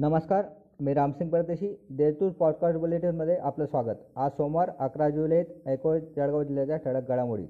[0.00, 0.44] नमस्कार
[0.80, 3.96] मी रामसिंग परदेशी देतूर पॉडकास्ट बुलेटिनमध्ये आपलं स्वागत.
[4.16, 7.46] आज सोमवार अकरा जुलै ऐको जळगाव जिल्ह्याच्या ठळक घडामोडी.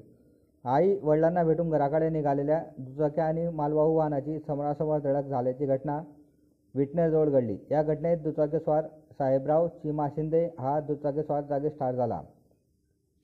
[0.65, 6.03] आई वडिलांना भेटून घराकडे निघालेल्या दुचाक्या आणि मालवाहू वाहनाची समोरासमोर धडक झाल्याची घटना
[6.75, 7.59] विटनेरजवळ घडली.
[7.71, 8.85] या घटनेत दुचाकीस्वार
[9.19, 12.21] साहेबराव चिमा शिंदे हा दुचाकीस्वार जागीच ठार झाला.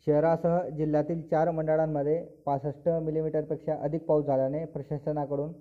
[0.07, 5.53] शहरासह जिल्ह्यातील चार मंडळांमध्ये पासष्ट मिलीमीटरपेक्षा अधिक पाऊस झाल्याने प्रशासनाकडून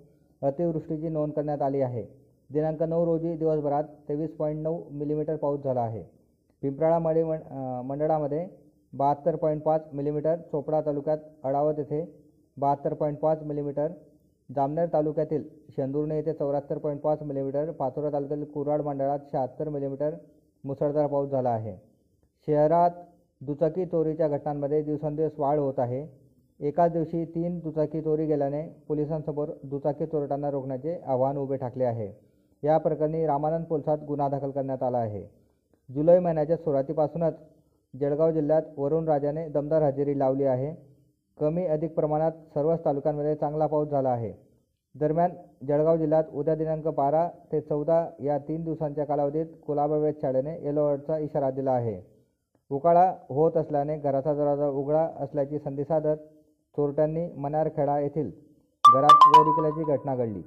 [0.42, 2.23] अतिवृष्टीची नोंद करण्यात आली आहे.
[2.50, 6.02] दिनांक नऊ रोजी दिवसभरात तेवीस पॉईंट नऊ मिलीमीटर पाऊस झाला आहे.
[6.62, 7.22] पिंपराळा मळे
[7.84, 8.46] मंडळामध्ये
[8.92, 12.04] बहात्तर पॉईंट पाच मिलीमीटर चोपडा तालुक्यात अडावत येथे
[12.56, 13.92] बहात्तर पॉईंट पाच मिलीमीटर
[14.50, 15.42] जामनेर तालुक्यातील
[15.76, 20.14] शेंदुर्णे येथे चौऱ्याहत्तर पॉईंट पाच मिलीमीटर पाचोरा तालुक्यातील कुराड मंडळात शहात्तर मिलीमीटर
[20.64, 21.76] मुसळधार पाऊस झाला आहे.
[22.48, 22.90] शहरात
[23.40, 26.06] दुचाकी चोरीच्या घटनांमध्ये दिवसेंदिवस वाढ होत आहे.
[26.60, 32.12] एकाच दिवशी तीन दुचाकी चोरी गेल्याने पोलिसांसमोर दुचाकी चोरट्यांना रोखण्याचे आव्हान उभे ठाकले आहे.
[32.64, 35.24] या प्रकरणी रामानंद पोलिसात गुन्हा दाखल करण्यात आला आहे.
[35.88, 37.34] जुलै महिन्याच्या सुरुवातीपासूनच
[37.94, 40.74] जळगाव जिल्ह्यात वरुण राजाने दमदार हजेरी लावली आहे.
[41.38, 44.32] कमी अधिक प्रमाणात सर्वच तालुक्यांमध्ये चांगला पाऊस झाला आहे.
[44.94, 45.30] दरम्यान
[45.68, 51.18] जळगाव जिल्ह्यात उद्या दिनांक बारा ते चौदा या तीन दिवसांच्या कालावधीत कुलाबा वेधशाळेने येलो अलर्टचा
[51.18, 52.00] इशारा दिला आहे.
[52.70, 56.16] उकाळा होत असल्याने घराचा दरवाजा उघडा असल्याची संधी साधत
[56.76, 58.30] चोरट्यांनी मनारखेडा येथील
[58.84, 60.42] घरात चोरी केल्याची घटना घडली.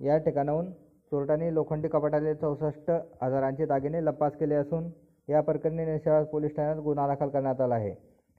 [0.00, 0.70] या ठिकाणाहून
[1.12, 2.90] चोरट्यांनी लोखंडी कपाटाले चौसष्ट
[3.22, 4.90] हजारांचे दागिने लपास केले असून
[5.28, 7.94] या प्रकरणी नेशनल पोलीस ठाण्यात गुन्हा दाखल करण्यात आला आहे.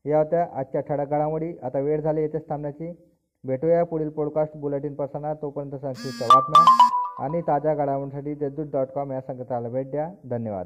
[0.10, 1.58] या होत्या आजच्या ठळक घडामोडी.
[1.64, 2.92] आता वेळ झाली येथेच थांबण्याची.
[3.44, 5.36] भेटूया पुढील पॉडकास्ट बुलेटिन प्रसारणात.
[5.42, 10.12] तोपर्यंत संक्षिप्त बातम्या आणि ताज्या घडामोडीसाठी देशदूत डॉट कॉम या संकेतस्थळाला भेट द्या.
[10.30, 10.66] धन्यवाद.